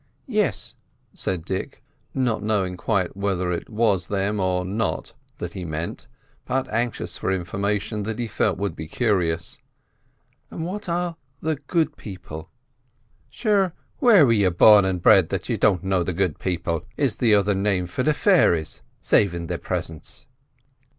[0.25, 0.75] "Yes,"
[1.13, 1.83] said Dick,
[2.15, 6.07] not knowing quite whether it was them or not that he meant,
[6.45, 9.59] but anxious for information that he felt would be curious.
[10.49, 12.49] "And what are the good people?"
[13.29, 17.17] "Sure, where were you born and bred that you don't know the Good People is
[17.17, 20.25] the other name for the fairies—savin' their presence?"